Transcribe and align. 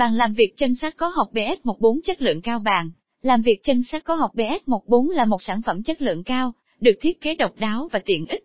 Bàn 0.00 0.14
làm 0.14 0.32
việc 0.32 0.56
chân 0.56 0.74
sắt 0.74 0.96
có 0.96 1.08
học 1.08 1.28
BS14 1.32 2.00
chất 2.04 2.22
lượng 2.22 2.40
cao 2.40 2.58
bàn. 2.58 2.90
Làm 3.22 3.42
việc 3.42 3.62
chân 3.62 3.82
sắt 3.82 4.04
có 4.04 4.14
học 4.14 4.30
BS14 4.34 5.10
là 5.10 5.24
một 5.24 5.42
sản 5.42 5.62
phẩm 5.62 5.82
chất 5.82 6.02
lượng 6.02 6.24
cao, 6.24 6.52
được 6.80 6.92
thiết 7.00 7.20
kế 7.20 7.34
độc 7.34 7.56
đáo 7.56 7.88
và 7.92 7.98
tiện 8.04 8.26
ích. 8.26 8.44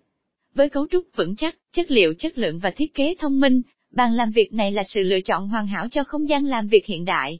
Với 0.56 0.70
cấu 0.70 0.88
trúc 0.92 1.04
vững 1.16 1.36
chắc, 1.36 1.56
chất 1.72 1.92
liệu 1.92 2.14
chất 2.20 2.38
lượng 2.38 2.60
và 2.60 2.70
thiết 2.70 2.94
kế 2.94 3.16
thông 3.20 3.40
minh, 3.40 3.62
bàn 3.92 4.14
làm 4.14 4.32
việc 4.32 4.54
này 4.54 4.72
là 4.72 4.84
sự 4.86 5.04
lựa 5.04 5.22
chọn 5.22 5.48
hoàn 5.48 5.68
hảo 5.68 5.88
cho 5.92 6.04
không 6.04 6.30
gian 6.30 6.46
làm 6.46 6.68
việc 6.68 6.86
hiện 6.86 7.06
đại. 7.06 7.40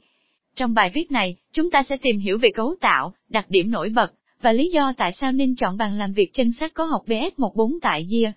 Trong 0.54 0.74
bài 0.74 0.90
viết 0.94 1.10
này, 1.10 1.36
chúng 1.52 1.70
ta 1.70 1.82
sẽ 1.82 1.96
tìm 1.96 2.18
hiểu 2.18 2.38
về 2.38 2.48
cấu 2.54 2.74
tạo, 2.80 3.14
đặc 3.28 3.46
điểm 3.48 3.70
nổi 3.70 3.88
bật, 3.88 4.12
và 4.42 4.52
lý 4.52 4.70
do 4.74 4.92
tại 4.96 5.12
sao 5.12 5.32
nên 5.32 5.56
chọn 5.56 5.76
bàn 5.76 5.98
làm 5.98 6.12
việc 6.12 6.30
chân 6.32 6.52
sắt 6.52 6.74
có 6.74 6.84
học 6.84 7.02
BS14 7.06 7.78
tại 7.82 8.04
Gia. 8.04 8.32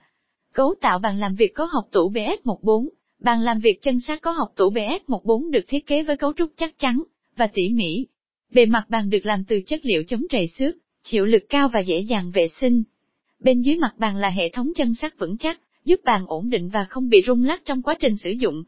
Cấu 0.54 0.75
tạo 0.82 1.00
bàn 1.00 1.20
làm 1.20 1.36
việc 1.36 1.52
có 1.55 1.68
học 1.71 1.84
tủ 1.91 2.11
BS14 2.11 2.88
Bàn 3.20 3.42
làm 3.42 3.60
việc 3.60 3.82
chân 3.82 4.00
sắt 4.00 4.22
có 4.22 4.32
học 4.32 4.54
tủ 4.56 4.72
BS14 4.72 5.52
được 5.52 5.66
thiết 5.68 5.88
kế 5.88 6.04
với 6.04 6.18
cấu 6.18 6.34
trúc 6.38 6.52
chắc 6.58 6.78
chắn 6.78 7.04
và 7.36 7.48
tỉ 7.48 7.70
mỉ. 7.70 8.06
Bề 8.52 8.66
mặt 8.66 8.86
bàn 8.89 9.10
được 9.10 9.26
làm 9.26 9.43
từ 9.43 9.62
chất 9.66 9.80
liệu 9.84 10.04
chống 10.07 10.21
trầy 10.30 10.48
xước, 10.48 10.76
chịu 11.04 11.26
lực 11.26 11.43
cao 11.50 11.70
và 11.74 11.79
dễ 11.79 12.00
dàng 12.00 12.32
vệ 12.32 12.48
sinh. 12.48 12.84
Bên 13.40 13.62
dưới 13.62 13.78
mặt 13.78 13.93
bàn 13.98 14.16
là 14.16 14.29
hệ 14.29 14.50
thống 14.50 14.71
chân 14.76 14.96
sắt 14.96 15.20
vững 15.20 15.38
chắc, 15.38 15.60
giúp 15.86 16.00
bàn 16.04 16.26
ổn 16.28 16.50
định 16.50 16.70
và 16.70 16.86
không 16.90 17.10
bị 17.10 17.21
rung 17.28 17.43
lắc 17.43 17.62
trong 17.66 17.82
quá 17.82 17.96
trình 18.00 18.18
sử 18.18 18.29
dụng. 18.29 18.64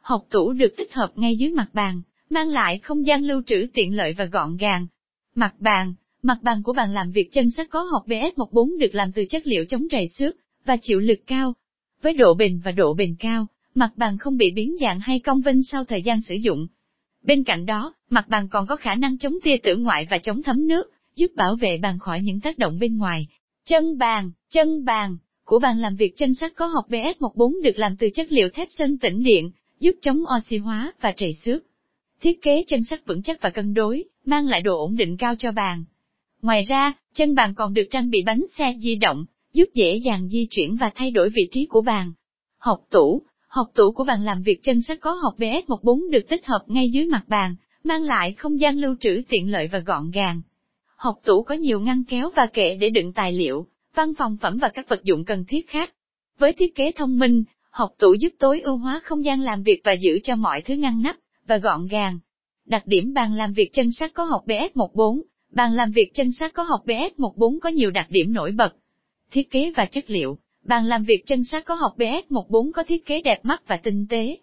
Học 0.00 0.26
tủ 0.30 0.52
được 0.52 0.74
tích 0.76 0.92
hợp 0.92 1.12
ngay 1.14 1.36
dưới 1.36 1.50
mặt 1.50 1.68
bàn, 1.72 2.02
mang 2.30 2.48
lại 2.48 2.78
không 2.78 3.06
gian 3.06 3.24
lưu 3.24 3.42
trữ 3.46 3.66
tiện 3.74 3.96
lợi 3.96 4.14
và 4.18 4.24
gọn 4.24 4.56
gàng. 4.56 4.86
Mặt 5.34 5.54
bàn, 5.58 5.94
mặt 6.22 6.38
bàn 6.42 6.62
của 6.62 6.72
bàn 6.72 6.94
làm 6.94 7.12
việc 7.12 7.28
chân 7.32 7.50
sắt 7.50 7.70
có 7.70 7.82
học 7.82 8.02
BS14 8.06 8.78
được 8.78 8.94
làm 8.94 9.12
từ 9.12 9.24
chất 9.28 9.46
liệu 9.46 9.64
chống 9.64 9.86
trầy 9.90 10.08
xước 10.08 10.36
và 10.64 10.76
chịu 10.82 10.98
lực 10.98 11.18
cao. 11.26 11.54
Với 12.02 12.12
độ 12.12 12.34
bền 12.34 12.60
và 12.64 12.72
độ 12.72 12.94
bền 12.94 13.14
cao, 13.18 13.46
mặt 13.74 13.92
bàn 13.96 14.18
không 14.18 14.36
bị 14.36 14.52
biến 14.52 14.76
dạng 14.80 15.00
hay 15.00 15.18
cong 15.18 15.40
vinh 15.40 15.62
sau 15.62 15.84
thời 15.84 16.02
gian 16.02 16.20
sử 16.20 16.34
dụng. 16.34 16.66
Bên 17.22 17.44
cạnh 17.44 17.66
đó, 17.66 17.94
mặt 18.10 18.28
bàn 18.28 18.48
còn 18.48 18.66
có 18.66 18.76
khả 18.76 18.94
năng 18.94 19.18
chống 19.18 19.34
tia 19.42 19.56
tử 19.62 19.76
ngoại 19.76 20.06
và 20.10 20.18
chống 20.18 20.42
thấm 20.42 20.68
nước, 20.68 20.92
giúp 21.16 21.30
bảo 21.36 21.56
vệ 21.56 21.78
bàn 21.78 21.98
khỏi 21.98 22.20
những 22.22 22.40
tác 22.40 22.58
động 22.58 22.78
bên 22.78 22.96
ngoài. 22.96 23.26
Chân 23.64 23.98
bàn, 23.98 24.30
chân 24.50 24.84
bàn 24.84 25.16
của 25.44 25.58
bàn 25.58 25.78
làm 25.78 25.96
việc 25.96 26.12
chân 26.16 26.34
sắt 26.34 26.52
có 26.54 26.66
học 26.66 26.84
BS14 26.88 27.62
được 27.62 27.78
làm 27.78 27.96
từ 27.96 28.08
chất 28.14 28.32
liệu 28.32 28.48
thép 28.48 28.68
sơn 28.70 28.98
tĩnh 28.98 29.22
điện, 29.22 29.50
giúp 29.80 29.92
chống 30.02 30.24
oxy 30.38 30.56
hóa 30.56 30.92
và 31.00 31.12
trầy 31.12 31.34
xước. 31.34 31.62
Thiết 32.20 32.42
kế 32.42 32.64
chân 32.66 32.84
sắt 32.84 33.06
vững 33.06 33.22
chắc 33.22 33.42
và 33.42 33.50
cân 33.50 33.74
đối, 33.74 34.04
mang 34.24 34.46
lại 34.46 34.60
độ 34.60 34.78
ổn 34.78 34.96
định 34.96 35.16
cao 35.16 35.34
cho 35.38 35.52
bàn. 35.52 35.84
Ngoài 36.42 36.62
ra, 36.62 36.92
chân 37.14 37.34
bàn 37.34 37.54
còn 37.54 37.74
được 37.74 37.86
trang 37.90 38.10
bị 38.10 38.22
bánh 38.22 38.44
xe 38.58 38.74
di 38.78 38.94
động, 38.94 39.24
giúp 39.52 39.68
dễ 39.74 39.96
dàng 39.96 40.28
di 40.28 40.46
chuyển 40.50 40.76
và 40.76 40.90
thay 40.94 41.10
đổi 41.10 41.30
vị 41.30 41.48
trí 41.50 41.66
của 41.66 41.80
bàn. 41.80 42.12
Học 42.58 42.80
tủ, 42.90 43.22
Học 43.52 43.66
tủ 43.74 43.92
của 43.92 44.04
bàn 44.04 44.24
làm 44.24 44.42
việc 44.42 44.62
chân 44.62 44.82
sắt 44.82 45.00
có 45.00 45.12
học 45.12 45.34
BS14 45.38 46.10
được 46.10 46.28
tích 46.28 46.46
hợp 46.46 46.64
ngay 46.66 46.90
dưới 46.90 47.06
mặt 47.06 47.24
bàn, 47.28 47.54
mang 47.84 48.02
lại 48.02 48.32
không 48.32 48.60
gian 48.60 48.78
lưu 48.78 48.96
trữ 49.00 49.22
tiện 49.28 49.50
lợi 49.50 49.68
và 49.72 49.78
gọn 49.78 50.10
gàng. 50.10 50.42
Học 50.96 51.18
tủ 51.24 51.42
có 51.42 51.54
nhiều 51.54 51.80
ngăn 51.80 52.04
kéo 52.04 52.30
và 52.36 52.46
kệ 52.46 52.74
để 52.74 52.90
đựng 52.90 53.12
tài 53.12 53.32
liệu, 53.32 53.66
văn 53.94 54.14
phòng 54.18 54.36
phẩm 54.40 54.58
và 54.58 54.68
các 54.68 54.88
vật 54.88 55.04
dụng 55.04 55.24
cần 55.24 55.44
thiết 55.48 55.68
khác. 55.68 55.92
Với 56.38 56.52
thiết 56.52 56.74
kế 56.74 56.92
thông 56.92 57.18
minh, 57.18 57.44
học 57.70 57.94
tủ 57.98 58.14
giúp 58.20 58.32
tối 58.38 58.60
ưu 58.60 58.76
hóa 58.76 59.00
không 59.04 59.24
gian 59.24 59.40
làm 59.40 59.62
việc 59.62 59.80
và 59.84 59.92
giữ 59.92 60.18
cho 60.24 60.36
mọi 60.36 60.62
thứ 60.62 60.74
ngăn 60.74 61.02
nắp 61.02 61.16
và 61.46 61.56
gọn 61.56 61.86
gàng. 61.86 62.18
Đặc 62.64 62.82
điểm 62.86 63.14
bàn 63.14 63.34
làm 63.34 63.52
việc 63.52 63.70
chân 63.72 63.92
sắt 63.92 64.14
có 64.14 64.24
học 64.24 64.42
BS14, 64.46 65.20
bàn 65.50 65.74
làm 65.74 65.92
việc 65.92 66.14
chân 66.14 66.32
sắt 66.32 66.54
có 66.54 66.62
học 66.62 66.80
BS14 66.86 67.58
có 67.60 67.68
nhiều 67.68 67.90
đặc 67.90 68.06
điểm 68.10 68.32
nổi 68.32 68.52
bật. 68.52 68.74
Thiết 69.30 69.50
kế 69.50 69.72
và 69.76 69.86
chất 69.86 70.10
liệu 70.10 70.38
Bàn 70.64 70.86
làm 70.86 71.04
việc 71.04 71.22
chân 71.26 71.44
sát 71.44 71.64
có 71.64 71.74
học 71.74 71.92
BS14 71.96 72.72
có 72.72 72.82
thiết 72.82 73.06
kế 73.06 73.20
đẹp 73.20 73.44
mắt 73.44 73.62
và 73.66 73.76
tinh 73.76 74.06
tế. 74.10 74.38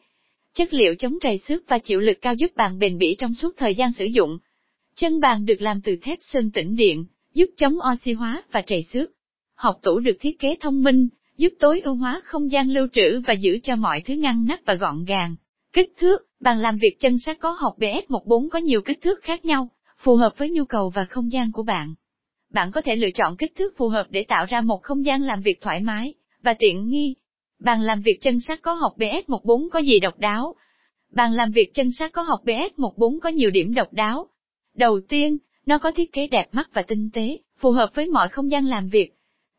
Chất 0.54 0.74
liệu 0.74 0.96
chống 0.96 1.18
trầy 1.22 1.38
xước 1.38 1.64
và 1.68 1.78
chịu 1.78 2.00
lực 2.00 2.18
cao 2.22 2.34
giúp 2.34 2.52
bàn 2.56 2.80
bền 2.80 2.98
bỉ 2.98 3.16
trong 3.20 3.34
suốt 3.34 3.58
thời 3.58 3.76
gian 3.76 3.92
sử 3.92 4.06
dụng. 4.06 4.38
Chân 4.96 5.20
bàn 5.20 5.46
được 5.46 5.62
làm 5.62 5.82
từ 5.82 5.96
thép 6.02 6.18
sơn 6.22 6.52
tĩnh 6.52 6.76
điện, 6.76 7.06
giúp 7.34 7.50
chống 7.58 7.78
oxy 7.94 8.14
hóa 8.14 8.44
và 8.52 8.62
trầy 8.62 8.84
xước. 8.84 9.12
Học 9.56 9.80
tủ 9.82 10.00
được 10.00 10.18
thiết 10.20 10.40
kế 10.40 10.56
thông 10.62 10.84
minh, 10.84 11.08
giúp 11.38 11.54
tối 11.60 11.80
ưu 11.80 11.96
hóa 11.96 12.22
không 12.26 12.52
gian 12.52 12.70
lưu 12.70 12.88
trữ 12.94 13.22
và 13.28 13.34
giữ 13.34 13.60
cho 13.64 13.76
mọi 13.76 14.02
thứ 14.06 14.14
ngăn 14.14 14.46
nắp 14.46 14.60
và 14.66 14.74
gọn 14.74 15.06
gàng. 15.06 15.36
Kích 15.74 15.94
thước, 15.98 16.18
bàn 16.40 16.60
làm 16.60 16.78
việc 16.78 17.00
chân 17.00 17.20
sát 17.20 17.40
có 17.40 17.52
học 17.52 17.76
BS14 17.78 18.50
có 18.50 18.60
nhiều 18.60 18.82
kích 18.82 19.02
thước 19.02 19.24
khác 19.24 19.46
nhau, 19.46 19.70
phù 19.98 20.16
hợp 20.16 20.38
với 20.38 20.50
nhu 20.50 20.66
cầu 20.66 20.90
và 20.90 21.06
không 21.06 21.32
gian 21.32 21.52
của 21.52 21.64
bạn 21.64 21.94
bạn 22.50 22.72
có 22.72 22.82
thể 22.82 22.96
lựa 22.96 23.12
chọn 23.16 23.38
kích 23.38 23.56
thước 23.56 23.78
phù 23.78 23.90
hợp 23.90 24.08
để 24.10 24.26
tạo 24.28 24.46
ra 24.50 24.62
một 24.62 24.84
không 24.84 25.06
gian 25.06 25.22
làm 25.22 25.42
việc 25.42 25.62
thoải 25.62 25.80
mái 25.82 26.14
và 26.44 26.54
tiện 26.60 26.90
nghi. 26.90 27.16
Bàn 27.60 27.82
làm 27.82 28.02
việc 28.02 28.18
chân 28.22 28.40
sắt 28.40 28.62
có 28.62 28.74
học 28.74 28.94
BS14 28.98 29.70
có 29.70 29.80
gì 29.80 30.00
độc 30.00 30.20
đáo? 30.20 30.56
Bàn 31.12 31.34
làm 31.34 31.52
việc 31.52 31.74
chân 31.74 31.92
sắt 31.92 32.14
có 32.14 32.22
học 32.22 32.40
BS14 32.46 33.20
có 33.20 33.30
nhiều 33.30 33.50
điểm 33.50 33.74
độc 33.74 33.94
đáo. 33.94 34.28
Đầu 34.76 35.00
tiên, 35.10 35.38
nó 35.66 35.78
có 35.78 35.92
thiết 35.92 36.12
kế 36.12 36.28
đẹp 36.28 36.48
mắt 36.52 36.70
và 36.74 36.82
tinh 36.82 37.10
tế, 37.14 37.38
phù 37.58 37.72
hợp 37.72 37.90
với 37.94 38.08
mọi 38.08 38.30
không 38.30 38.52
gian 38.52 38.66
làm 38.66 38.90
việc. 38.90 39.14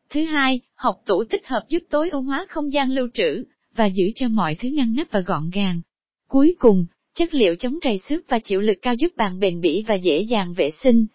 Thứ 0.09 0.23
hai, 0.23 0.61
học 0.75 1.01
tủ 1.05 1.23
tích 1.29 1.47
hợp 1.47 1.65
giúp 1.69 1.79
tối 1.89 2.09
ưu 2.09 2.21
hóa 2.21 2.45
không 2.49 2.73
gian 2.73 2.91
lưu 2.91 3.07
trữ, 3.13 3.43
và 3.75 3.85
giữ 3.85 4.05
cho 4.15 4.27
mọi 4.27 4.55
thứ 4.55 4.69
ngăn 4.69 4.95
nắp 4.95 5.11
và 5.11 5.19
gọn 5.19 5.49
gàng. 5.53 5.81
Cuối 6.27 6.55
cùng, 6.59 6.85
chất 7.15 7.33
liệu 7.33 7.55
chống 7.55 7.79
trầy 7.81 7.97
xước 7.97 8.29
và 8.29 8.39
chịu 8.39 8.61
lực 8.61 8.77
cao 8.81 8.93
giúp 8.95 9.11
bàn 9.15 9.39
bền 9.39 9.61
bỉ 9.61 9.83
và 9.87 9.95
dễ 9.95 10.19
dàng 10.19 10.53
vệ 10.53 10.71
sinh. 10.83 11.05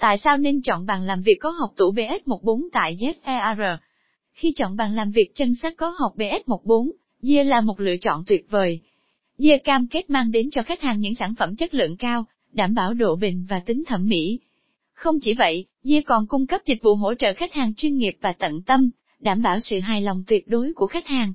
Tại 0.00 0.18
sao 0.18 0.38
nên 0.38 0.62
chọn 0.62 0.86
bàn 0.86 1.02
làm 1.02 1.22
việc 1.22 1.36
có 1.40 1.50
học 1.50 1.72
tủ 1.76 1.92
BS14 1.92 2.68
tại 2.72 2.96
ZEAR? 2.96 3.76
Khi 4.32 4.52
chọn 4.56 4.76
bàn 4.76 4.94
làm 4.94 5.10
việc 5.10 5.30
chân 5.34 5.54
sắt 5.54 5.72
có 5.76 5.94
học 5.98 6.12
BS14, 6.16 6.90
Gia 7.22 7.42
là 7.42 7.60
một 7.60 7.80
lựa 7.80 7.96
chọn 7.96 8.24
tuyệt 8.26 8.46
vời. 8.50 8.80
Gia 9.38 9.56
cam 9.64 9.86
kết 9.86 10.10
mang 10.10 10.30
đến 10.30 10.48
cho 10.50 10.62
khách 10.62 10.80
hàng 10.80 11.00
những 11.00 11.14
sản 11.14 11.34
phẩm 11.38 11.56
chất 11.56 11.74
lượng 11.74 11.96
cao, 11.96 12.24
đảm 12.52 12.74
bảo 12.74 12.94
độ 12.94 13.16
bền 13.16 13.46
và 13.48 13.60
tính 13.60 13.84
thẩm 13.86 14.08
mỹ. 14.08 14.40
Không 14.92 15.18
chỉ 15.22 15.34
vậy, 15.38 15.66
Gia 15.82 16.00
còn 16.06 16.26
cung 16.26 16.46
cấp 16.46 16.60
dịch 16.66 16.82
vụ 16.82 16.94
hỗ 16.94 17.14
trợ 17.14 17.34
khách 17.36 17.52
hàng 17.52 17.74
chuyên 17.74 17.96
nghiệp 17.96 18.16
và 18.20 18.32
tận 18.32 18.62
tâm, 18.62 18.90
đảm 19.20 19.42
bảo 19.42 19.60
sự 19.60 19.80
hài 19.80 20.02
lòng 20.02 20.22
tuyệt 20.26 20.48
đối 20.48 20.72
của 20.74 20.86
khách 20.86 21.06
hàng, 21.06 21.32